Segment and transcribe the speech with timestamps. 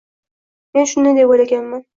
[0.79, 1.89] Men shunday deb o‘ylaganman.